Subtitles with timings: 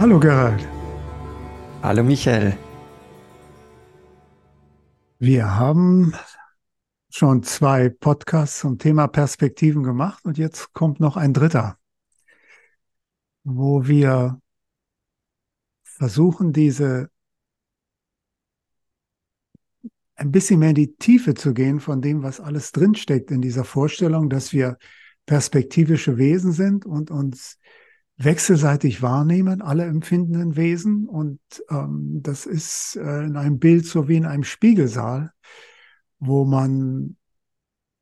[0.00, 0.66] Hallo Gerald.
[1.82, 2.56] Hallo Michael.
[5.18, 6.14] Wir haben
[7.10, 11.76] schon zwei Podcasts zum Thema Perspektiven gemacht und jetzt kommt noch ein dritter,
[13.44, 14.40] wo wir
[15.82, 17.10] versuchen, diese
[20.14, 23.64] ein bisschen mehr in die Tiefe zu gehen von dem, was alles drinsteckt in dieser
[23.64, 24.78] Vorstellung, dass wir
[25.26, 27.58] perspektivische Wesen sind und uns
[28.22, 31.08] wechselseitig wahrnehmen, alle empfindenden Wesen.
[31.08, 35.32] Und ähm, das ist äh, in einem Bild so wie in einem Spiegelsaal,
[36.18, 37.16] wo man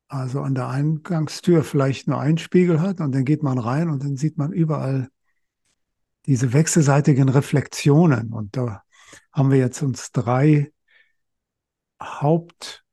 [0.09, 4.03] also an der Eingangstür vielleicht nur einen Spiegel hat und dann geht man rein und
[4.03, 5.09] dann sieht man überall
[6.27, 8.33] diese wechselseitigen Reflexionen.
[8.33, 8.83] Und da
[9.33, 10.73] haben wir jetzt uns drei
[12.03, 12.85] Haupt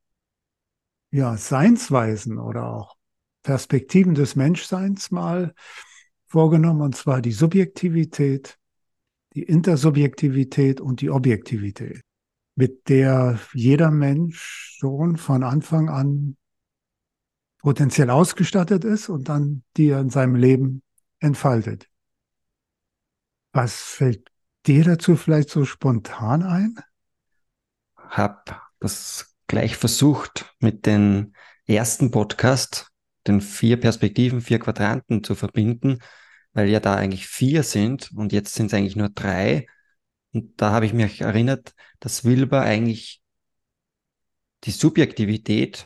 [1.12, 2.96] ja, Seinsweisen oder auch
[3.42, 5.54] Perspektiven des Menschseins mal
[6.36, 8.60] vorgenommen, und zwar die Subjektivität,
[9.36, 12.02] die Intersubjektivität und die Objektivität,
[12.56, 16.36] mit der jeder Mensch schon von Anfang an
[17.60, 20.84] potenziell ausgestattet ist und dann die er in seinem Leben
[21.20, 21.88] entfaltet.
[23.54, 24.30] Was fällt
[24.66, 26.76] dir dazu vielleicht so spontan ein?
[27.96, 31.34] Hab das gleich versucht mit dem
[31.66, 32.92] ersten Podcast,
[33.26, 36.00] den vier Perspektiven, vier Quadranten zu verbinden
[36.56, 39.68] weil ja da eigentlich vier sind und jetzt sind es eigentlich nur drei.
[40.32, 43.22] Und da habe ich mich erinnert, dass Wilber eigentlich
[44.64, 45.86] die Subjektivität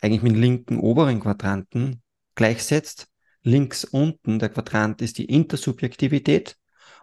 [0.00, 2.02] eigentlich mit linken oberen Quadranten
[2.34, 3.08] gleichsetzt.
[3.42, 6.56] Links unten der Quadrant ist die Intersubjektivität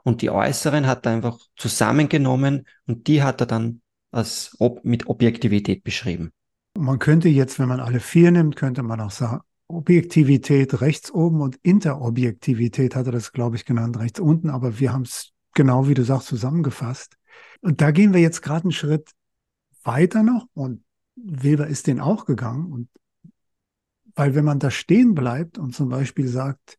[0.03, 5.07] und die äußeren hat er einfach zusammengenommen und die hat er dann als ob, mit
[5.07, 6.31] Objektivität beschrieben.
[6.75, 11.41] Man könnte jetzt, wenn man alle vier nimmt, könnte man auch sagen, Objektivität rechts oben
[11.41, 15.87] und Interobjektivität hat er das, glaube ich, genannt, rechts unten, aber wir haben es genau
[15.87, 17.17] wie du sagst zusammengefasst.
[17.61, 19.11] Und da gehen wir jetzt gerade einen Schritt
[19.83, 20.83] weiter noch und
[21.15, 22.89] Weber ist den auch gegangen und
[24.15, 26.77] weil wenn man da stehen bleibt und zum Beispiel sagt,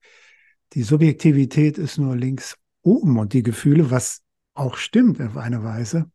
[0.73, 4.23] die Subjektivität ist nur links oben und die Gefühle, was
[4.55, 6.11] auch stimmt auf eine Weise.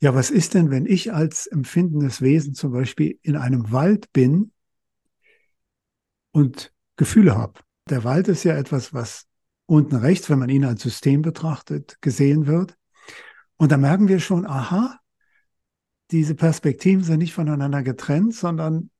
[0.00, 4.52] Ja, was ist denn, wenn ich als empfindendes Wesen zum Beispiel in einem Wald bin
[6.36, 7.60] und Gefühle habe.
[7.88, 9.24] Der Wald ist ja etwas, was
[9.64, 12.76] unten rechts, wenn man ihn als System betrachtet, gesehen wird.
[13.56, 15.00] Und da merken wir schon, aha,
[16.10, 18.90] diese Perspektiven sind nicht voneinander getrennt, sondern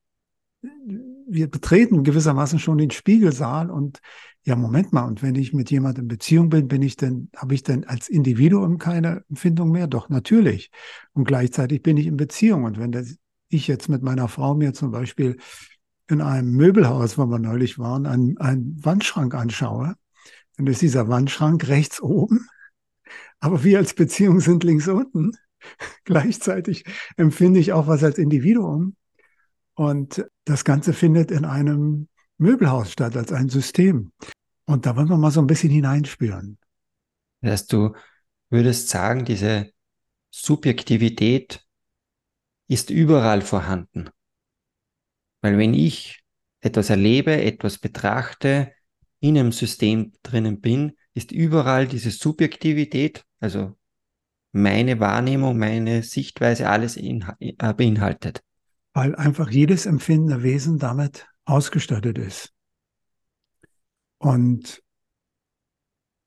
[1.29, 4.01] wir betreten gewissermaßen schon den Spiegelsaal und
[4.45, 7.55] ja, Moment mal, und wenn ich mit jemandem in Beziehung bin, bin ich denn, habe
[7.55, 9.89] ich denn als Individuum keine Empfindung mehr?
[9.89, 10.71] Doch, natürlich.
[11.13, 12.65] Und gleichzeitig bin ich in Beziehung.
[12.65, 13.17] Und wenn das,
[13.49, 15.37] ich jetzt mit meiner Frau mir zum Beispiel
[16.09, 19.95] in einem Möbelhaus, wo wir neulich waren, einen, einen Wandschrank anschaue,
[20.57, 22.49] dann ist dieser Wandschrank rechts oben,
[23.41, 25.33] aber wir als Beziehung sind links unten.
[26.05, 26.85] Gleichzeitig
[27.17, 28.97] empfinde ich auch was als Individuum.
[29.75, 34.13] Und das Ganze findet in einem Möbelhaus statt, als ein System.
[34.65, 36.59] Und da wollen wir mal so ein bisschen hineinspüren.
[37.43, 37.95] Dass du
[38.49, 39.71] würdest sagen, diese
[40.31, 41.67] Subjektivität
[42.69, 44.11] ist überall vorhanden.
[45.43, 46.23] Weil wenn ich
[46.61, 48.73] etwas erlebe, etwas betrachte,
[49.21, 53.77] in einem System drinnen bin, ist überall diese Subjektivität, also
[54.53, 57.21] meine Wahrnehmung, meine Sichtweise, alles äh,
[57.77, 58.43] beinhaltet.
[58.93, 62.53] Weil einfach jedes empfindende Wesen damit ausgestattet ist.
[64.19, 64.83] Und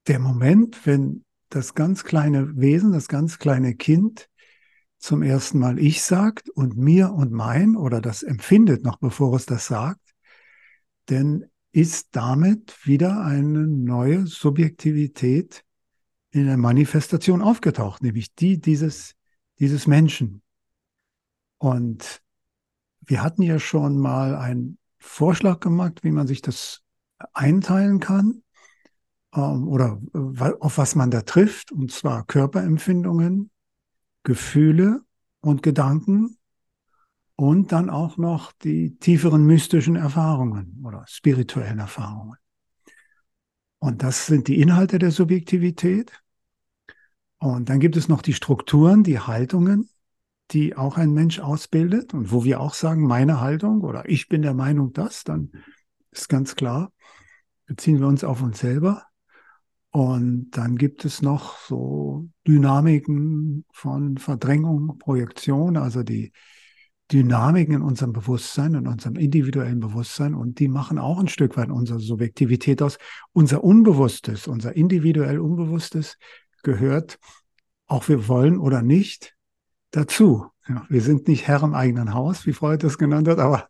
[0.07, 4.29] der Moment, wenn das ganz kleine Wesen, das ganz kleine Kind
[4.99, 9.45] zum ersten Mal ich sagt und mir und mein oder das empfindet noch bevor es
[9.45, 10.13] das sagt,
[11.09, 15.63] denn ist damit wieder eine neue Subjektivität
[16.31, 19.15] in der Manifestation aufgetaucht, nämlich die dieses,
[19.59, 20.41] dieses Menschen.
[21.57, 22.21] Und
[23.01, 26.81] wir hatten ja schon mal einen Vorschlag gemacht, wie man sich das
[27.33, 28.43] einteilen kann
[29.33, 30.01] ähm, oder
[30.59, 33.51] auf was man da trifft, und zwar Körperempfindungen,
[34.29, 35.01] Gefühle
[35.41, 36.37] und Gedanken
[37.35, 42.37] und dann auch noch die tieferen mystischen Erfahrungen oder spirituellen Erfahrungen.
[43.79, 46.11] Und das sind die Inhalte der Subjektivität.
[47.39, 49.89] Und dann gibt es noch die Strukturen, die Haltungen,
[50.51, 54.43] die auch ein Mensch ausbildet und wo wir auch sagen, meine Haltung oder ich bin
[54.43, 55.51] der Meinung das, dann
[56.11, 56.91] ist ganz klar,
[57.65, 59.08] beziehen wir uns auf uns selber.
[59.91, 66.31] Und dann gibt es noch so Dynamiken von Verdrängung, Projektion, also die
[67.11, 70.35] Dynamiken in unserem Bewusstsein, in unserem individuellen Bewusstsein.
[70.35, 72.99] Und die machen auch ein Stück weit unsere Subjektivität aus.
[73.33, 76.17] Unser Unbewusstes, unser individuell Unbewusstes
[76.61, 77.17] gehört,
[77.87, 79.35] auch wir wollen oder nicht,
[79.89, 80.45] dazu.
[80.67, 83.69] Ja, wir sind nicht Herr im eigenen Haus, wie Freud das genannt hat, aber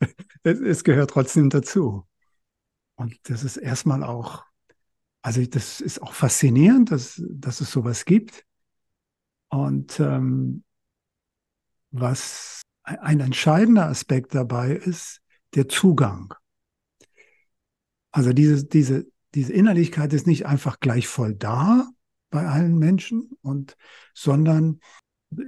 [0.44, 2.06] es, es gehört trotzdem dazu.
[2.94, 4.44] Und das ist erstmal auch,
[5.22, 8.44] also das ist auch faszinierend, dass, dass es sowas gibt.
[9.48, 10.64] Und ähm,
[11.90, 15.20] was ein entscheidender Aspekt dabei ist,
[15.54, 16.34] der Zugang.
[18.10, 21.88] Also diese, diese, diese Innerlichkeit ist nicht einfach gleich voll da
[22.30, 23.76] bei allen Menschen und,
[24.14, 24.80] sondern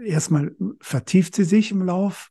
[0.05, 2.31] erstmal vertieft sie sich im Lauf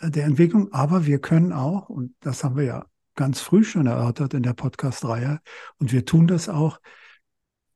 [0.00, 4.34] der Entwicklung, aber wir können auch, und das haben wir ja ganz früh schon erörtert
[4.34, 5.40] in der Podcast-Reihe,
[5.78, 6.80] und wir tun das auch,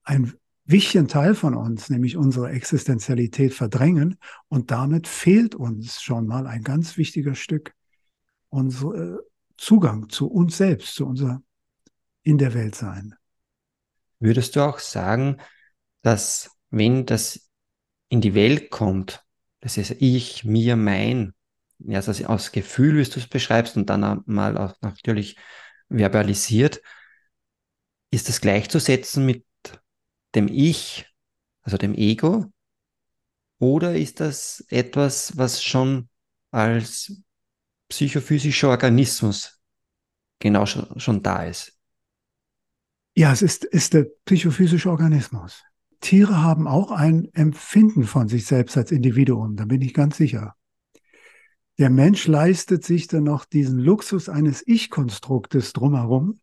[0.03, 0.33] ein
[0.65, 4.19] wichtigen Teil von uns, nämlich unsere Existenzialität, verdrängen.
[4.49, 7.75] Und damit fehlt uns schon mal ein ganz wichtiger Stück
[8.51, 9.19] unser äh,
[9.57, 11.43] Zugang zu uns selbst, zu unser
[12.23, 13.15] in der Welt sein.
[14.21, 15.39] Würdest du auch sagen,
[16.03, 17.49] dass wenn das
[18.09, 19.25] in die Welt kommt,
[19.61, 21.35] das ist ich, mir, mein,
[21.79, 25.37] ja, also aus Gefühl, wie du es beschreibst, und dann mal auch natürlich
[25.89, 26.83] verbalisiert,
[28.11, 29.45] ist das gleichzusetzen mit
[30.35, 31.07] dem Ich,
[31.63, 32.47] also dem Ego?
[33.59, 36.09] Oder ist das etwas, was schon
[36.51, 37.23] als
[37.89, 39.61] psychophysischer Organismus
[40.39, 41.79] genau schon, schon da ist?
[43.15, 45.65] Ja, es ist, ist der psychophysische Organismus.
[46.01, 50.55] Tiere haben auch ein Empfinden von sich selbst als Individuum, da bin ich ganz sicher.
[51.79, 56.41] Der Mensch leistet sich dann noch diesen Luxus eines Ich-Konstruktes drumherum.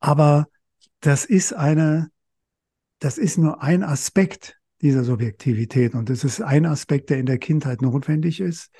[0.00, 0.48] Aber
[1.00, 2.10] das ist eine,
[2.98, 5.94] das ist nur ein Aspekt dieser Subjektivität.
[5.94, 8.70] Und es ist ein Aspekt, der in der Kindheit notwendig ist,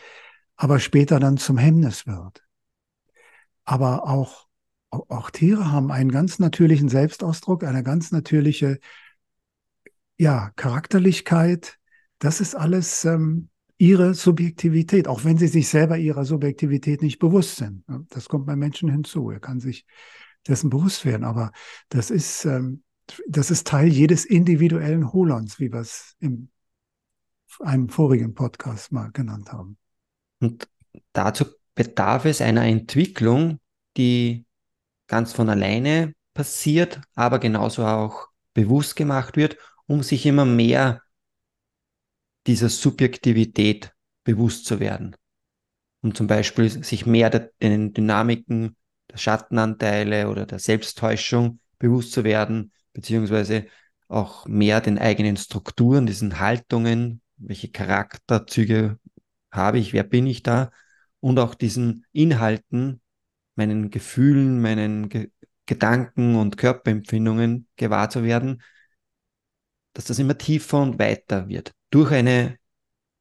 [0.57, 2.43] aber später dann zum Hemmnis wird.
[3.65, 4.47] Aber auch,
[4.91, 8.79] auch Tiere haben einen ganz natürlichen Selbstausdruck, eine ganz natürliche
[10.17, 11.79] ja, Charakterlichkeit.
[12.19, 17.57] Das ist alles ähm, ihre Subjektivität, auch wenn sie sich selber ihrer Subjektivität nicht bewusst
[17.57, 17.85] sind.
[18.09, 19.31] Das kommt beim Menschen hinzu.
[19.31, 19.85] Er kann sich
[20.47, 21.53] dessen bewusst werden, aber
[21.89, 22.83] das ist, ähm,
[23.29, 26.51] das ist Teil jedes individuellen Holons, wie wir es in
[27.61, 29.77] einem vorigen Podcast mal genannt haben.
[30.41, 30.69] Und
[31.13, 31.45] dazu
[31.75, 33.59] bedarf es einer Entwicklung,
[33.97, 34.47] die
[35.07, 39.57] ganz von alleine passiert, aber genauso auch bewusst gemacht wird,
[39.87, 41.03] um sich immer mehr
[42.47, 43.93] dieser Subjektivität
[44.25, 45.17] bewusst zu werden.
[46.03, 48.77] Um zum Beispiel sich mehr den Dynamiken
[49.11, 53.67] der Schattenanteile oder der Selbsttäuschung bewusst zu werden, beziehungsweise
[54.09, 58.99] auch mehr den eigenen Strukturen, diesen Haltungen, welche Charakterzüge
[59.51, 60.71] habe ich, wer bin ich da
[61.21, 63.01] und auch diesen Inhalten,
[63.57, 65.31] meinen Gefühlen, meinen Ge
[65.69, 68.63] Gedanken und Körperempfindungen gewahr zu werden,
[69.95, 72.59] dass das immer tiefer und weiter wird durch eine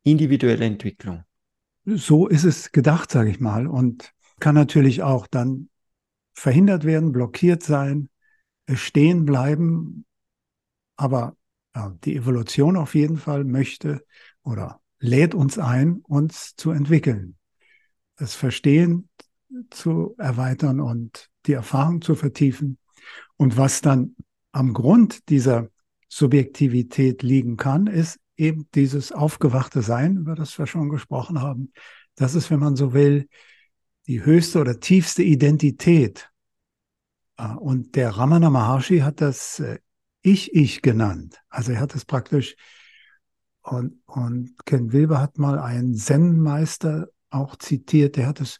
[0.03, 1.23] individuelle Entwicklung.
[1.85, 5.69] So ist es gedacht, sage ich mal, und kann natürlich auch dann
[6.33, 8.09] verhindert werden, blockiert sein,
[8.73, 10.05] stehen bleiben.
[10.95, 11.35] Aber
[11.75, 14.05] ja, die Evolution auf jeden Fall möchte
[14.43, 17.35] oder lädt uns ein, uns zu entwickeln,
[18.15, 19.09] das Verstehen
[19.69, 22.77] zu erweitern und die Erfahrung zu vertiefen.
[23.37, 24.15] Und was dann
[24.51, 25.69] am Grund dieser
[26.07, 31.71] Subjektivität liegen kann, ist eben dieses aufgewachte Sein, über das wir schon gesprochen haben.
[32.15, 33.27] Das ist, wenn man so will,
[34.07, 36.29] die höchste oder tiefste Identität.
[37.37, 39.79] Äh, und der Ramana Maharshi hat das äh,
[40.21, 41.41] Ich-Ich genannt.
[41.49, 42.55] Also er hat es praktisch,
[43.61, 48.59] und, und Ken Wilber hat mal einen Zen-Meister auch zitiert, der hat es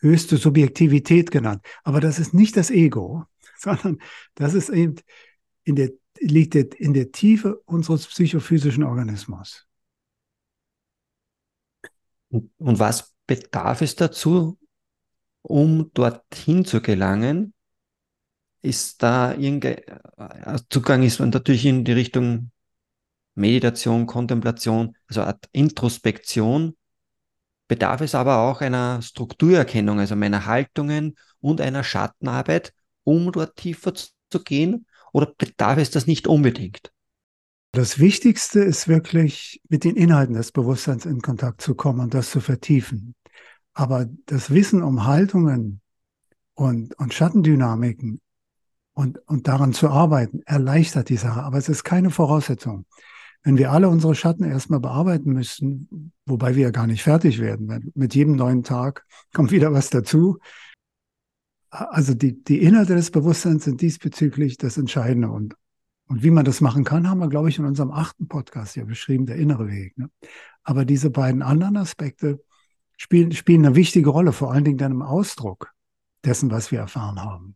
[0.00, 1.64] höchste Subjektivität genannt.
[1.84, 3.24] Aber das ist nicht das Ego,
[3.58, 3.98] sondern
[4.34, 4.96] das ist eben
[5.64, 9.66] in der liegt in der Tiefe unseres psychophysischen Organismus.
[12.30, 14.58] Und was bedarf es dazu,
[15.42, 17.54] um dorthin zu gelangen?
[18.62, 19.78] Ist da irgendein
[20.18, 22.50] äh, Zugang ist natürlich in die Richtung
[23.34, 26.76] Meditation, Kontemplation, also Art Introspektion.
[27.68, 32.74] Bedarf es aber auch einer Strukturerkennung, also meiner Haltungen und einer Schattenarbeit,
[33.04, 34.86] um dort tiefer zu gehen?
[35.12, 36.92] Oder bedarf es das nicht unbedingt?
[37.72, 42.30] Das Wichtigste ist wirklich, mit den Inhalten des Bewusstseins in Kontakt zu kommen und das
[42.30, 43.14] zu vertiefen.
[43.74, 45.80] Aber das Wissen um Haltungen
[46.54, 48.20] und, und Schattendynamiken
[48.92, 51.42] und, und daran zu arbeiten, erleichtert die Sache.
[51.42, 52.86] Aber es ist keine Voraussetzung.
[53.42, 57.92] Wenn wir alle unsere Schatten erstmal bearbeiten müssten, wobei wir ja gar nicht fertig werden,
[57.94, 60.38] mit jedem neuen Tag kommt wieder was dazu,
[61.70, 65.54] also die, die Inhalte des Bewusstseins sind diesbezüglich das Entscheidende und,
[66.08, 68.84] Und wie man das machen kann, haben wir, glaube ich, in unserem achten Podcast ja
[68.84, 69.96] beschrieben, der innere Weg.
[69.96, 70.10] Ne?
[70.64, 72.42] Aber diese beiden anderen Aspekte
[72.96, 75.72] spielen, spielen eine wichtige Rolle, vor allen Dingen dann im Ausdruck
[76.24, 77.54] dessen, was wir erfahren haben.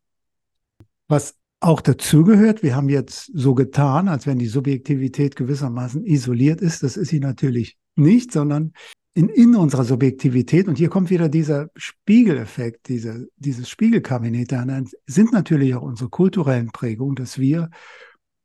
[1.09, 6.85] Was auch dazugehört, wir haben jetzt so getan, als wenn die Subjektivität gewissermaßen isoliert ist.
[6.85, 8.73] Das ist sie natürlich nicht, sondern
[9.14, 15.33] in, in unserer Subjektivität, und hier kommt wieder dieser Spiegeleffekt, diese, dieses Spiegelkabinett, dann sind
[15.33, 17.71] natürlich auch unsere kulturellen Prägungen, dass wir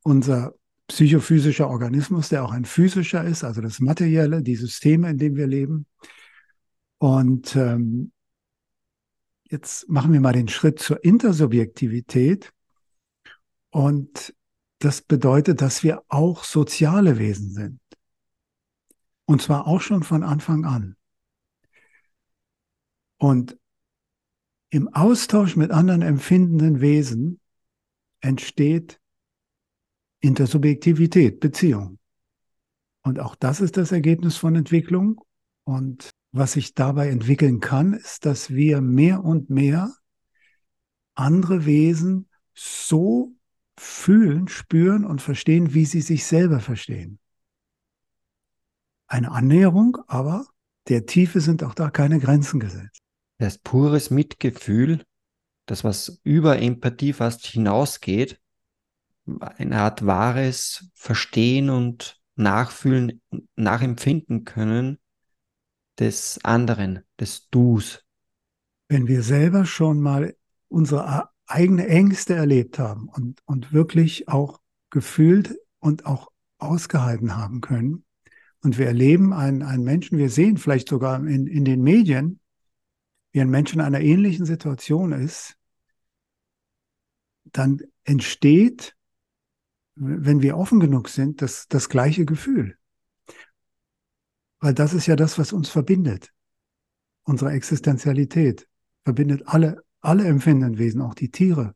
[0.04, 0.54] unser
[0.88, 5.48] psychophysischer Organismus, der auch ein physischer ist, also das Materielle, die Systeme, in denen wir
[5.48, 5.86] leben.
[7.00, 8.12] Und ähm,
[9.50, 12.52] jetzt machen wir mal den Schritt zur Intersubjektivität.
[13.72, 14.36] Und
[14.80, 17.80] das bedeutet, dass wir auch soziale Wesen sind.
[19.30, 20.96] Und zwar auch schon von Anfang an.
[23.20, 23.60] Und
[24.72, 27.40] im Austausch mit anderen empfindenden Wesen
[28.22, 29.00] entsteht
[30.20, 32.00] Intersubjektivität, Beziehung.
[33.04, 35.24] Und auch das ist das Ergebnis von Entwicklung.
[35.64, 39.94] Und was sich dabei entwickeln kann, ist, dass wir mehr und mehr
[41.14, 43.36] andere Wesen so
[43.78, 47.20] fühlen, spüren und verstehen, wie sie sich selber verstehen
[49.10, 50.46] eine Annäherung, aber
[50.88, 53.02] der Tiefe sind auch da keine Grenzen gesetzt.
[53.38, 55.04] Das pures Mitgefühl,
[55.66, 58.40] das was über Empathie fast hinausgeht,
[59.58, 63.22] eine Art wahres Verstehen und Nachfühlen,
[63.56, 64.98] Nachempfinden können
[66.00, 68.04] des anderen, des Dus.
[68.88, 70.36] Wenn wir selber schon mal
[70.70, 78.06] unsere eigene Ängste erlebt haben und, und wirklich auch gefühlt und auch ausgehalten haben können,
[78.62, 82.40] und wir erleben einen, einen Menschen, wir sehen vielleicht sogar in, in den Medien,
[83.32, 85.56] wie ein Mensch in einer ähnlichen Situation ist,
[87.52, 88.96] dann entsteht,
[89.96, 92.78] wenn wir offen genug sind, das, das gleiche Gefühl.
[94.60, 96.34] Weil das ist ja das, was uns verbindet.
[97.24, 98.68] Unsere Existenzialität
[99.04, 101.76] verbindet alle, alle empfindenden Wesen, auch die Tiere.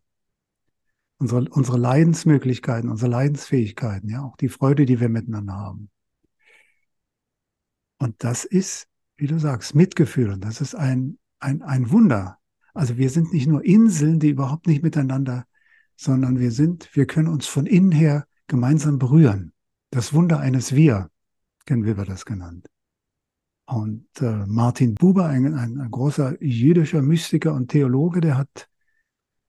[1.18, 5.90] Unsere, unsere Leidensmöglichkeiten, unsere Leidensfähigkeiten, ja, auch die Freude, die wir miteinander haben.
[8.04, 10.32] Und das ist, wie du sagst, Mitgefühl.
[10.32, 12.38] Und das ist ein, ein, ein Wunder.
[12.74, 15.46] Also wir sind nicht nur Inseln, die überhaupt nicht miteinander,
[15.96, 19.54] sondern wir sind, wir können uns von innen her gemeinsam berühren.
[19.90, 21.10] Das Wunder eines Wir,
[21.66, 22.68] kennen wir das genannt.
[23.68, 28.68] Und äh, Martin Buber, ein, ein, ein großer jüdischer Mystiker und Theologe, der hat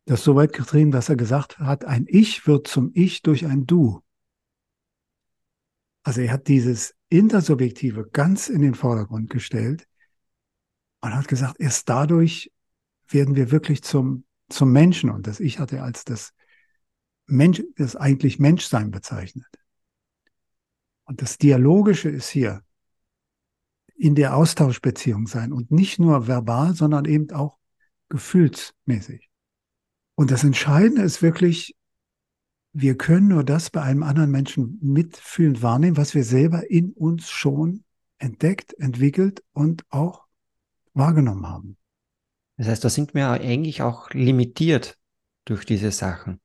[0.04, 3.66] das so weit getrieben, dass er gesagt hat, ein Ich wird zum Ich durch ein
[3.66, 4.03] Du.
[6.04, 9.88] Also er hat dieses Intersubjektive ganz in den Vordergrund gestellt
[11.00, 12.52] und hat gesagt, erst dadurch
[13.08, 15.10] werden wir wirklich zum, zum Menschen.
[15.10, 16.32] Und das Ich hatte als das
[17.26, 19.46] Mensch, das eigentlich Menschsein bezeichnet.
[21.04, 22.62] Und das Dialogische ist hier
[23.96, 27.58] in der Austauschbeziehung sein und nicht nur verbal, sondern eben auch
[28.10, 29.30] gefühlsmäßig.
[30.16, 31.76] Und das Entscheidende ist wirklich,
[32.74, 37.30] wir können nur das bei einem anderen Menschen mitfühlend wahrnehmen, was wir selber in uns
[37.30, 37.84] schon
[38.18, 40.24] entdeckt, entwickelt und auch
[40.92, 41.76] wahrgenommen haben.
[42.56, 44.98] Das heißt, da sind wir eigentlich auch limitiert
[45.44, 46.40] durch diese Sachen.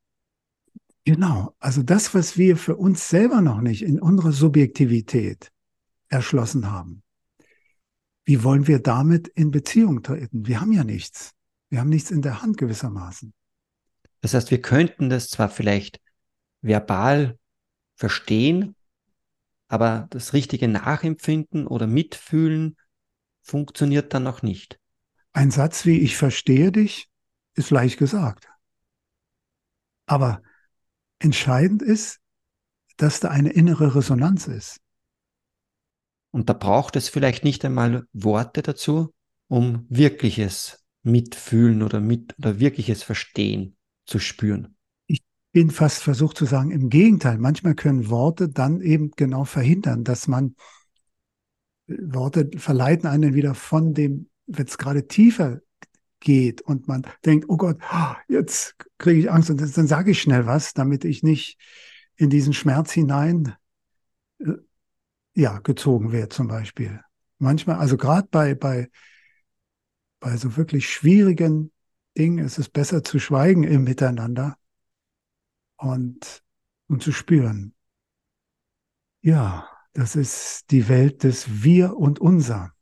[1.03, 5.51] Genau, also das, was wir für uns selber noch nicht in unserer Subjektivität
[6.09, 7.01] erschlossen haben,
[8.25, 10.45] wie wollen wir damit in Beziehung treten?
[10.45, 11.31] Wir haben ja nichts.
[11.69, 13.33] Wir haben nichts in der Hand gewissermaßen.
[14.21, 15.99] Das heißt, wir könnten das zwar vielleicht
[16.61, 17.37] verbal
[17.95, 18.75] verstehen,
[19.67, 22.75] aber das richtige Nachempfinden oder Mitfühlen
[23.41, 24.79] funktioniert dann noch nicht.
[25.31, 27.07] Ein Satz wie ich verstehe dich
[27.53, 28.47] ist leicht gesagt.
[30.05, 30.41] Aber
[31.19, 32.19] entscheidend ist,
[32.97, 34.81] dass da eine innere Resonanz ist.
[36.31, 39.13] Und da braucht es vielleicht nicht einmal Worte dazu,
[39.47, 44.78] um wirkliches Mitfühlen oder mit oder wirkliches Verstehen zu spüren
[45.51, 50.27] bin fast versucht zu sagen, im Gegenteil, manchmal können Worte dann eben genau verhindern, dass
[50.27, 50.55] man
[51.87, 55.61] äh, Worte verleiten einen wieder von dem, wenn es gerade tiefer
[56.19, 57.77] geht und man denkt, oh Gott,
[58.27, 61.57] jetzt kriege ich Angst und dann sage ich schnell was, damit ich nicht
[62.15, 63.55] in diesen Schmerz hinein
[64.39, 64.53] äh,
[65.33, 66.99] ja, gezogen werde zum Beispiel.
[67.37, 68.89] Manchmal, also gerade bei, bei,
[70.19, 71.71] bei so wirklich schwierigen
[72.17, 74.57] Dingen ist es besser zu schweigen im Miteinander,
[75.79, 76.43] und,
[76.87, 77.73] und zu spüren.
[79.21, 82.73] Ja, das ist die Welt des Wir und Unser.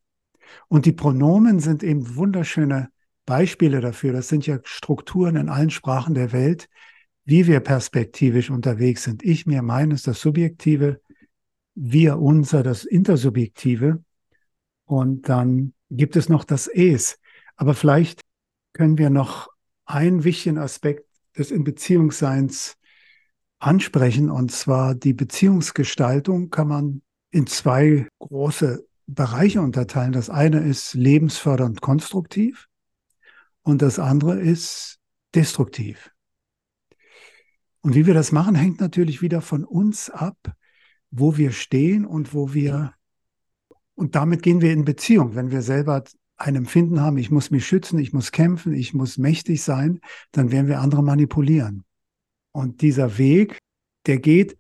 [0.68, 2.90] Und die Pronomen sind eben wunderschöne
[3.26, 4.14] Beispiele dafür.
[4.14, 6.70] Das sind ja Strukturen in allen Sprachen der Welt,
[7.26, 9.24] wie wir perspektivisch unterwegs sind.
[9.24, 11.02] Ich, mir, meines, das Subjektive,
[11.76, 14.04] wir, unser, das Intersubjektive.
[14.86, 17.20] Und dann gibt es noch das Es.
[17.56, 18.22] Aber vielleicht
[18.74, 19.50] können wir noch
[19.86, 21.06] einen wichtigen Aspekt
[21.38, 22.78] des In-Beziehungsseins
[23.60, 24.30] ansprechen.
[24.30, 30.12] Und zwar die Beziehungsgestaltung kann man in zwei große Bereiche unterteilen.
[30.12, 32.68] Das eine ist lebensfördernd konstruktiv
[33.64, 35.00] und das andere ist
[35.34, 36.12] destruktiv.
[37.82, 40.38] Und wie wir das machen, hängt natürlich wieder von uns ab,
[41.10, 42.94] wo wir stehen und wo wir,
[43.96, 45.36] und damit gehen wir in Beziehung.
[45.36, 46.04] Wenn wir selber
[46.36, 50.52] ein Empfinden haben, ich muss mich schützen, ich muss kämpfen, ich muss mächtig sein, dann
[50.52, 51.84] werden wir andere manipulieren.
[52.58, 53.60] Und dieser Weg,
[54.08, 54.58] der geht,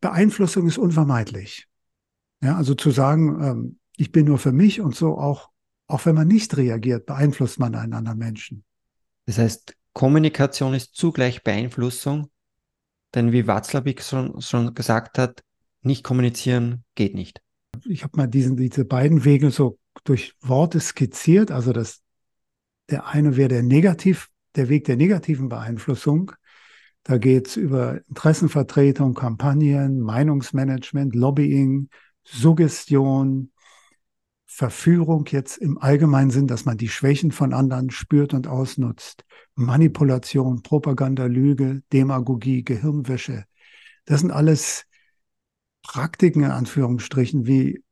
[0.00, 1.66] Beeinflussung ist unvermeidlich.
[2.40, 5.50] Ja, also zu sagen, ähm, ich bin nur für mich und so auch,
[5.88, 8.62] auch wenn man nicht reagiert, beeinflusst man einen anderen Menschen.
[9.26, 12.30] Das heißt, Kommunikation ist zugleich Beeinflussung,
[13.12, 15.42] denn wie Watzlawick schon, schon gesagt hat,
[15.82, 17.42] nicht kommunizieren geht nicht.
[17.86, 21.50] Ich habe mal diesen, diese beiden Wege so durch Worte skizziert.
[21.50, 22.02] Also das,
[22.88, 26.30] der eine wäre der Negativ, der Weg der negativen Beeinflussung.
[27.10, 31.88] Da geht es über Interessenvertretung, Kampagnen, Meinungsmanagement, Lobbying,
[32.22, 33.50] Suggestion,
[34.46, 39.24] Verführung jetzt im allgemeinen Sinn, dass man die Schwächen von anderen spürt und ausnutzt,
[39.56, 43.44] Manipulation, Propaganda, Lüge, Demagogie, Gehirnwäsche.
[44.04, 44.84] Das sind alles
[45.82, 47.82] Praktiken in Anführungsstrichen, wie,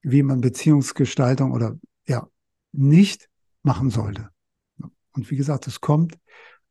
[0.00, 2.26] wie man Beziehungsgestaltung oder ja,
[2.72, 3.28] nicht
[3.62, 4.30] machen sollte.
[5.12, 6.18] Und wie gesagt, es kommt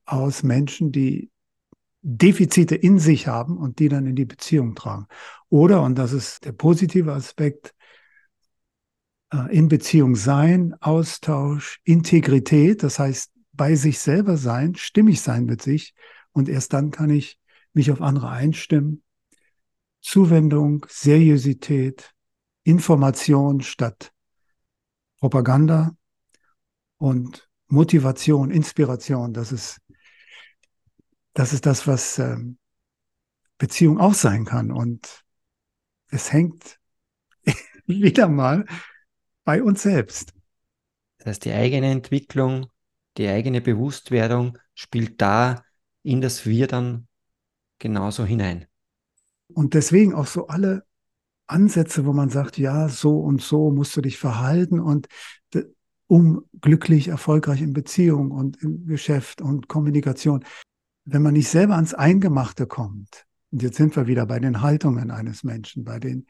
[0.06, 1.31] aus Menschen, die
[2.02, 5.08] Defizite in sich haben und die dann in die Beziehung tragen.
[5.50, 7.74] Oder, und das ist der positive Aspekt,
[9.32, 15.62] äh, in Beziehung sein, Austausch, Integrität, das heißt bei sich selber sein, stimmig sein mit
[15.62, 15.94] sich
[16.32, 17.40] und erst dann kann ich
[17.74, 19.04] mich auf andere einstimmen.
[20.02, 22.14] Zuwendung, Seriosität,
[22.64, 24.12] Information statt
[25.20, 25.96] Propaganda
[26.98, 29.80] und Motivation, Inspiration, das ist
[31.34, 32.58] das ist das, was ähm,
[33.58, 34.72] Beziehung auch sein kann.
[34.72, 35.24] Und
[36.10, 36.80] es hängt
[37.86, 38.66] wieder mal
[39.44, 40.34] bei uns selbst.
[41.18, 42.68] Das heißt, die eigene Entwicklung,
[43.18, 45.64] die eigene Bewusstwerdung spielt da
[46.04, 47.08] in das Wir dann
[47.80, 48.66] genauso hinein.
[49.48, 50.84] Und deswegen auch so alle
[51.48, 55.08] Ansätze, wo man sagt, ja, so und so musst du dich verhalten und
[56.08, 60.44] um glücklich, erfolgreich in Beziehung und im Geschäft und Kommunikation
[61.12, 65.12] wenn man nicht selber ans Eingemachte kommt, und jetzt sind wir wieder bei den Haltungen
[65.12, 66.26] eines Menschen, bei den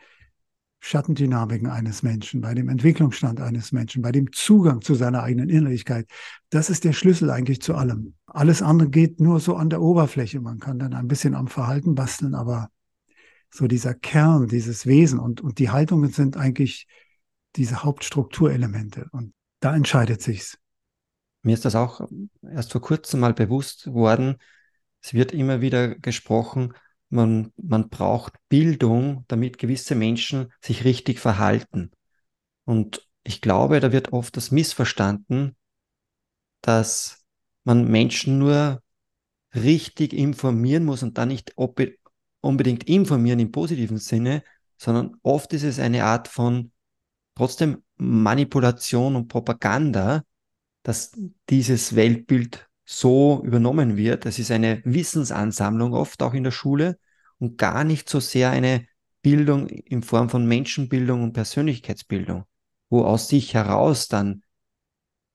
[0.79, 6.07] Schattendynamiken eines Menschen, bei dem Entwicklungsstand eines Menschen, bei dem Zugang zu seiner eigenen Innerlichkeit.
[6.49, 8.15] Das ist der Schlüssel eigentlich zu allem.
[8.25, 10.41] Alles andere geht nur so an der Oberfläche.
[10.41, 12.71] Man kann dann ein bisschen am Verhalten basteln, aber
[13.51, 16.87] so dieser Kern, dieses Wesen und, und die Haltungen sind eigentlich
[17.55, 19.07] diese Hauptstrukturelemente.
[19.11, 20.57] Und da entscheidet sich's.
[21.43, 22.07] Mir ist das auch
[22.41, 24.37] erst vor kurzem mal bewusst worden,
[25.01, 26.73] es wird immer wieder gesprochen,
[27.09, 31.91] man, man braucht Bildung, damit gewisse Menschen sich richtig verhalten.
[32.63, 35.55] Und ich glaube, da wird oft das missverstanden,
[36.61, 37.25] dass
[37.63, 38.81] man Menschen nur
[39.53, 44.43] richtig informieren muss und dann nicht unbedingt informieren im positiven Sinne,
[44.77, 46.71] sondern oft ist es eine Art von
[47.35, 50.23] trotzdem Manipulation und Propaganda,
[50.83, 51.11] dass
[51.49, 54.25] dieses Weltbild so übernommen wird.
[54.25, 56.99] Es ist eine Wissensansammlung oft auch in der Schule
[57.39, 58.85] und gar nicht so sehr eine
[59.21, 62.43] Bildung in Form von Menschenbildung und Persönlichkeitsbildung,
[62.89, 64.43] wo aus sich heraus dann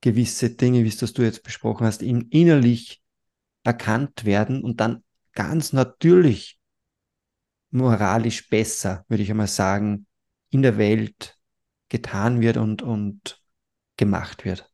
[0.02, 3.02] gewisse Dinge, wie es das du jetzt besprochen hast, innerlich
[3.64, 6.58] erkannt werden und dann ganz natürlich
[7.70, 10.06] moralisch besser, würde ich einmal sagen,
[10.50, 11.38] in der Welt
[11.88, 13.40] getan wird und, und
[13.96, 14.70] gemacht wird.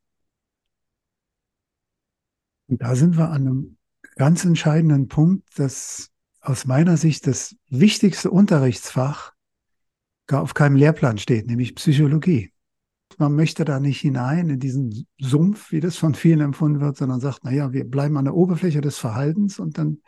[2.72, 3.76] Und da sind wir an einem
[4.16, 6.08] ganz entscheidenden Punkt, dass
[6.40, 9.34] aus meiner Sicht das wichtigste Unterrichtsfach
[10.26, 12.50] gar auf keinem Lehrplan steht, nämlich Psychologie.
[13.18, 17.20] Man möchte da nicht hinein in diesen Sumpf, wie das von vielen empfunden wird, sondern
[17.20, 19.98] sagt, naja, wir bleiben an der Oberfläche des Verhaltens und dann,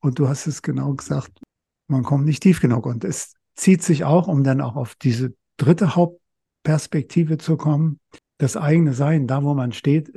[0.00, 1.42] und du hast es genau gesagt,
[1.88, 2.86] man kommt nicht tief genug.
[2.86, 8.00] Und es zieht sich auch, um dann auch auf diese dritte Hauptperspektive zu kommen,
[8.38, 10.10] das eigene Sein, da wo man steht,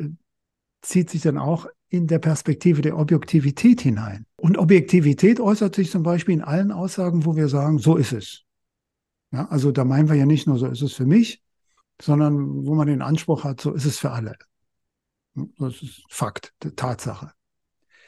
[0.85, 4.25] zieht sich dann auch in der Perspektive der Objektivität hinein.
[4.37, 8.43] Und Objektivität äußert sich zum Beispiel in allen Aussagen, wo wir sagen, so ist es.
[9.31, 11.41] Ja, also da meinen wir ja nicht nur, so ist es für mich,
[12.01, 14.35] sondern wo man den Anspruch hat, so ist es für alle.
[15.57, 17.31] Das ist Fakt, Tatsache.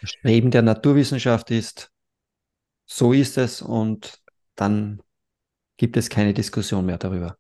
[0.04, 1.92] Streben der Naturwissenschaft ist,
[2.86, 4.22] so ist es und
[4.56, 5.02] dann
[5.78, 7.38] gibt es keine Diskussion mehr darüber.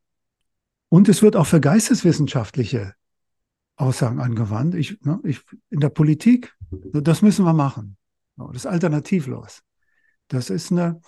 [0.89, 2.93] Und es wird auch für geisteswissenschaftliche
[3.77, 4.75] Aussagen angewandt.
[4.75, 6.55] Ich, ne, ich, in der Politik,
[6.93, 7.97] das müssen wir machen.
[8.35, 9.63] Das ist alternativlos.
[10.27, 10.99] Das ist eine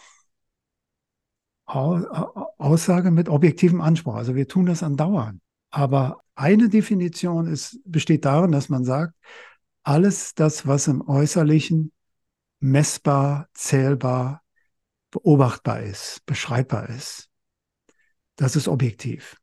[1.65, 4.15] Aussage mit objektivem Anspruch.
[4.15, 5.41] Also wir tun das andauernd.
[5.71, 9.13] Aber eine Definition ist, besteht darin, dass man sagt,
[9.83, 11.91] alles das, was im Äußerlichen
[12.59, 14.43] messbar, zählbar,
[15.11, 17.29] beobachtbar ist, beschreibbar ist,
[18.35, 19.37] das ist objektiv.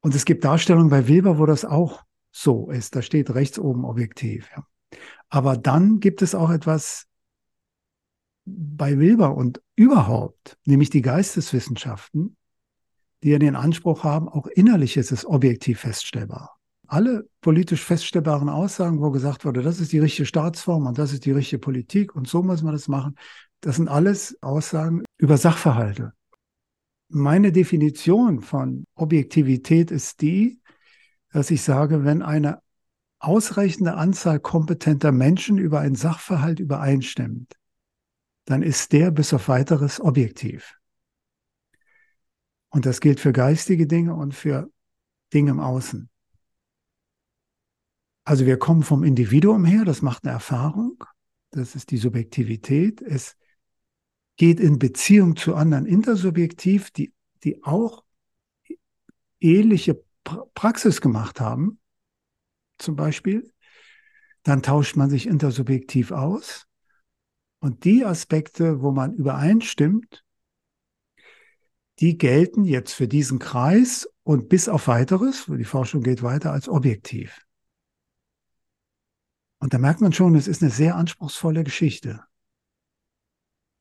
[0.00, 2.94] Und es gibt Darstellungen bei Weber, wo das auch so ist.
[2.94, 4.50] Da steht rechts oben objektiv.
[4.56, 4.66] Ja.
[5.28, 7.06] Aber dann gibt es auch etwas
[8.44, 12.36] bei Weber und überhaupt, nämlich die Geisteswissenschaften,
[13.22, 16.56] die ja den Anspruch haben, auch innerliches ist objektiv feststellbar.
[16.86, 21.26] Alle politisch feststellbaren Aussagen, wo gesagt wurde, das ist die richtige Staatsform und das ist
[21.26, 23.16] die richtige Politik und so muss man das machen,
[23.60, 26.12] das sind alles Aussagen über Sachverhalte.
[27.10, 30.60] Meine Definition von Objektivität ist die,
[31.30, 32.60] dass ich sage, wenn eine
[33.18, 37.54] ausreichende Anzahl kompetenter Menschen über einen Sachverhalt übereinstimmt,
[38.44, 40.78] dann ist der bis auf weiteres objektiv.
[42.70, 44.70] Und das gilt für geistige Dinge und für
[45.32, 46.08] Dinge im Außen.
[48.24, 51.02] Also wir kommen vom Individuum her, das macht eine Erfahrung,
[51.50, 53.00] das ist die Subjektivität.
[53.00, 53.36] Es
[54.36, 57.12] geht in Beziehung zu anderen intersubjektiv, die,
[57.42, 58.04] die auch
[59.40, 60.02] ähnliche
[60.54, 61.78] Praxis gemacht haben,
[62.78, 63.52] zum Beispiel.
[64.42, 66.66] Dann tauscht man sich intersubjektiv aus.
[67.60, 70.24] Und die Aspekte, wo man übereinstimmt,
[71.98, 76.68] die gelten jetzt für diesen Kreis und bis auf weiteres, die Forschung geht weiter, als
[76.68, 77.44] objektiv.
[79.58, 82.22] Und da merkt man schon, es ist eine sehr anspruchsvolle Geschichte.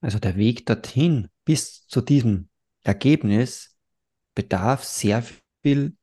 [0.01, 2.49] Also der Weg dorthin bis zu diesem
[2.81, 3.77] Ergebnis
[4.33, 5.23] bedarf sehr
[5.61, 5.95] viel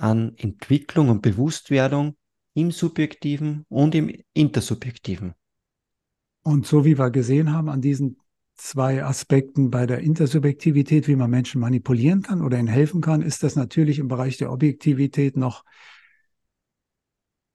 [0.00, 2.16] an Entwicklung und Bewusstwerdung
[2.54, 5.34] im Subjektiven und im Intersubjektiven.
[6.42, 8.18] Und so wie wir gesehen haben an diesen
[8.56, 13.42] zwei Aspekten bei der Intersubjektivität, wie man Menschen manipulieren kann oder ihnen helfen kann, ist
[13.42, 15.64] das natürlich im Bereich der Objektivität noch,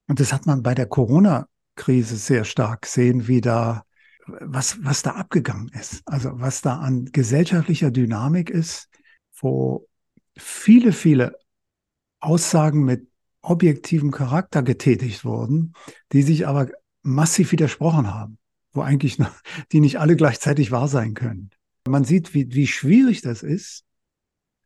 [0.08, 3.84] und das hat man bei der Corona-Krise sehr stark gesehen, wie da,
[4.26, 6.02] was, was da abgegangen ist.
[6.06, 8.88] Also was da an gesellschaftlicher Dynamik ist,
[9.40, 9.88] wo
[10.36, 11.36] viele, viele
[12.26, 13.08] Aussagen mit
[13.40, 15.74] objektivem Charakter getätigt wurden,
[16.12, 16.68] die sich aber
[17.02, 18.38] massiv widersprochen haben
[18.76, 19.32] wo eigentlich noch,
[19.72, 21.50] die nicht alle gleichzeitig wahr sein können.
[21.88, 23.84] Man sieht, wie, wie schwierig das ist,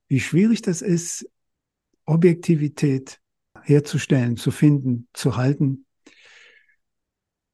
[0.08, 1.30] wie schwierig das ist,
[2.04, 3.20] Objektivität
[3.62, 5.86] herzustellen, zu finden, zu halten.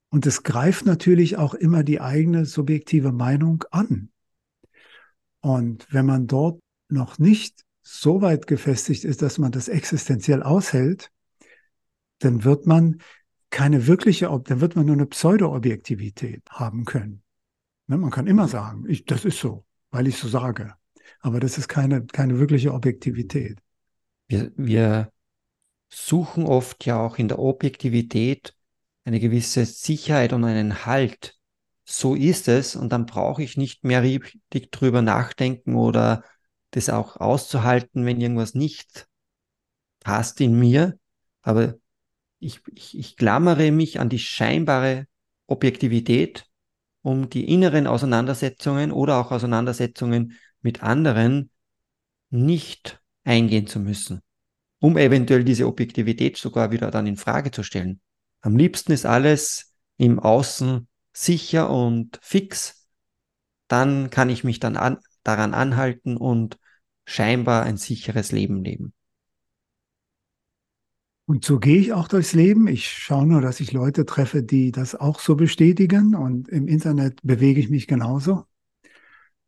[0.08, 4.10] Und es greift natürlich auch immer die eigene subjektive Meinung an.
[5.40, 11.12] Und wenn man dort noch nicht so weit gefestigt ist, dass man das existenziell aushält,
[12.18, 13.01] dann wird man
[13.51, 17.22] keine wirkliche, dann wird man nur eine Pseudo-Objektivität haben können.
[17.87, 20.75] Ne, man kann immer sagen, ich, das ist so, weil ich so sage.
[21.20, 23.61] Aber das ist keine, keine wirkliche Objektivität.
[24.27, 25.12] Wir, wir
[25.88, 28.57] suchen oft ja auch in der Objektivität
[29.05, 31.37] eine gewisse Sicherheit und einen Halt.
[31.85, 36.25] So ist es und dann brauche ich nicht mehr richtig drüber nachdenken oder
[36.76, 39.08] das auch auszuhalten, wenn irgendwas nicht
[40.00, 40.98] passt in mir.
[41.40, 41.74] Aber
[42.38, 45.06] ich, ich, ich klammere mich an die scheinbare
[45.46, 46.44] Objektivität,
[47.00, 51.50] um die inneren Auseinandersetzungen oder auch Auseinandersetzungen mit anderen
[52.28, 54.20] nicht eingehen zu müssen,
[54.78, 58.00] um eventuell diese Objektivität sogar wieder dann in Frage zu stellen.
[58.42, 62.86] Am liebsten ist alles im Außen sicher und fix.
[63.66, 66.58] Dann kann ich mich dann an, daran anhalten und
[67.06, 68.92] scheinbar ein sicheres Leben leben.
[71.28, 72.68] Und so gehe ich auch durchs Leben.
[72.68, 76.14] Ich schaue nur, dass ich Leute treffe, die das auch so bestätigen.
[76.14, 78.44] Und im Internet bewege ich mich genauso.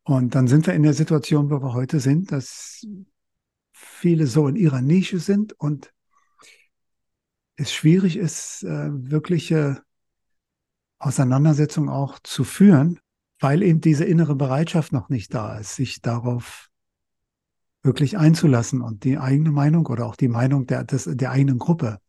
[0.03, 2.85] Und dann sind wir in der Situation, wo wir heute sind, dass
[3.71, 5.93] viele so in ihrer Nische sind und
[7.55, 9.83] es schwierig ist, äh, wirkliche
[10.97, 12.99] Auseinandersetzungen auch zu führen,
[13.39, 16.68] weil eben diese innere Bereitschaft noch nicht da ist, sich darauf
[17.81, 21.99] wirklich einzulassen und die eigene Meinung oder auch die Meinung der, des, der eigenen Gruppe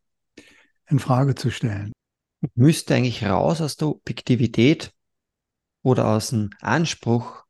[0.87, 1.91] in Frage zu stellen.
[2.55, 4.93] Müsste eigentlich raus aus der Objektivität
[5.83, 7.45] oder aus dem Anspruch,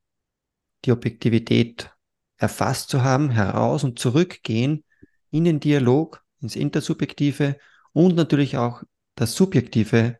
[0.86, 1.91] die Objektivität
[2.38, 4.84] erfasst zu haben, heraus und zurückgehen
[5.29, 7.57] in den Dialog, ins Intersubjektive
[7.93, 8.84] und natürlich auch
[9.15, 10.17] das Subjektive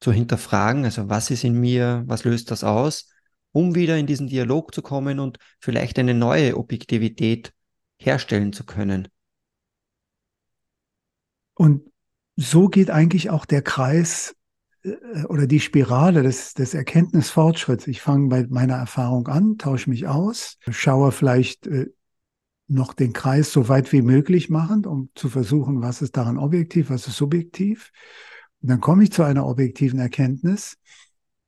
[0.00, 3.08] zu hinterfragen, also was ist in mir, was löst das aus,
[3.56, 7.54] um wieder in diesen Dialog zu kommen und vielleicht eine neue Objektivität
[7.98, 9.08] herstellen zu können.
[11.54, 11.90] Und
[12.36, 14.36] so geht eigentlich auch der Kreis
[14.82, 17.86] äh, oder die Spirale des, des Erkenntnisfortschritts.
[17.86, 21.86] Ich fange bei meiner Erfahrung an, tausche mich aus, schaue vielleicht äh,
[22.68, 26.90] noch den Kreis so weit wie möglich machen, um zu versuchen, was ist daran objektiv,
[26.90, 27.90] was ist subjektiv.
[28.60, 30.76] Und dann komme ich zu einer objektiven Erkenntnis,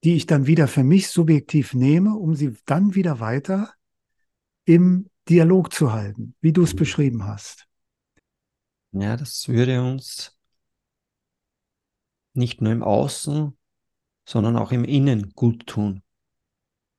[0.05, 3.73] die ich dann wieder für mich subjektiv nehme, um sie dann wieder weiter
[4.65, 6.79] im Dialog zu halten, wie du es mhm.
[6.79, 7.67] beschrieben hast.
[8.93, 10.37] Ja, das würde uns
[12.33, 13.57] nicht nur im Außen,
[14.25, 16.03] sondern auch im Innen gut tun.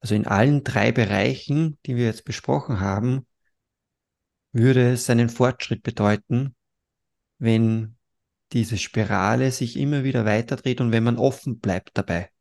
[0.01, 3.25] Also in allen drei Bereichen, die wir jetzt besprochen haben,
[4.51, 6.55] würde es einen Fortschritt bedeuten,
[7.37, 7.97] wenn
[8.51, 12.31] diese Spirale sich immer wieder weiterdreht und wenn man offen bleibt dabei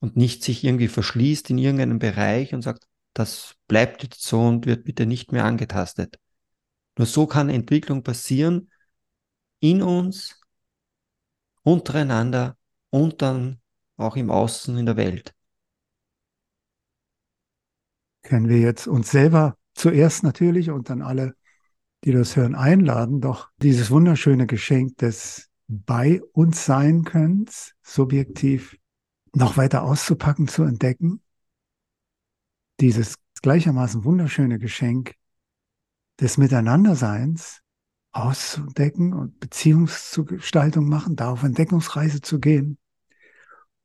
[0.00, 4.66] und nicht sich irgendwie verschließt in irgendeinem Bereich und sagt, das bleibt jetzt so und
[4.66, 6.18] wird bitte nicht mehr angetastet.
[6.96, 8.70] Nur so kann Entwicklung passieren
[9.60, 10.40] in uns,
[11.62, 12.56] untereinander
[12.90, 13.60] und dann
[13.96, 15.34] auch im Außen in der Welt.
[18.22, 21.34] Können wir jetzt uns selber zuerst natürlich und dann alle,
[22.04, 28.76] die das hören, einladen, doch dieses wunderschöne Geschenk des bei uns sein Könnens, subjektiv
[29.32, 31.22] noch weiter auszupacken, zu entdecken.
[32.80, 35.14] Dieses gleichermaßen wunderschöne Geschenk
[36.20, 37.62] des Miteinanderseins
[38.12, 42.78] auszudecken und Beziehungsgestaltung machen, da auf Entdeckungsreise zu gehen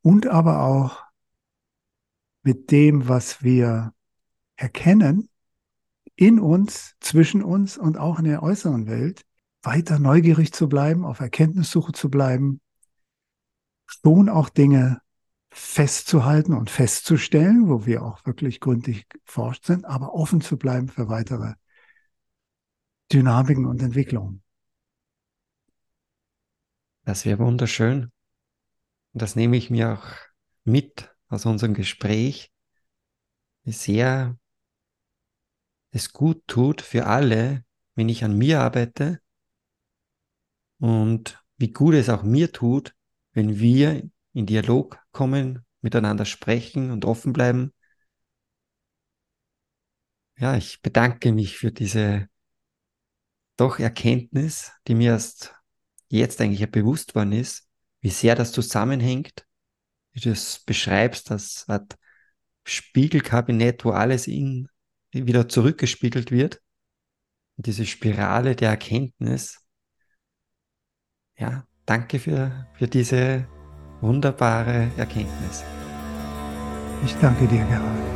[0.01, 1.03] und aber auch
[2.41, 3.93] mit dem, was wir
[4.55, 5.29] erkennen,
[6.15, 9.25] in uns, zwischen uns und auch in der äußeren Welt,
[9.62, 12.62] weiter neugierig zu bleiben, auf Erkenntnissuche zu bleiben,
[13.88, 15.01] schon auch Dinge
[15.57, 21.07] festzuhalten und festzustellen, wo wir auch wirklich gründlich forscht sind, aber offen zu bleiben für
[21.07, 21.53] weitere
[23.09, 24.43] Dynamiken und Entwicklungen.
[27.05, 28.11] Das wäre wunderschön.
[29.13, 30.05] Und das nehme ich mir auch
[30.65, 32.51] mit aus unserem Gespräch,
[33.63, 34.37] wie sehr
[35.91, 37.63] es gut tut für alle,
[37.95, 39.21] wenn ich an mir arbeite
[40.79, 42.93] und wie gut es auch mir tut,
[43.31, 47.73] wenn wir in Dialog kommen, miteinander sprechen und offen bleiben.
[50.37, 52.27] Ja, ich bedanke mich für diese
[53.55, 55.55] doch Erkenntnis, die mir erst
[56.09, 57.69] jetzt eigentlich bewusst worden ist,
[58.01, 59.47] wie sehr das zusammenhängt,
[60.11, 61.95] wie du es beschreibst, das Art
[62.65, 64.67] Spiegelkabinett, wo alles in,
[65.11, 66.61] wieder zurückgespiegelt wird.
[67.55, 69.65] Und diese Spirale der Erkenntnis.
[71.37, 73.47] Ja, danke für, für diese
[74.05, 75.63] wunderbare Erkenntnis.
[77.03, 78.14] Ich danke dir, Gerald.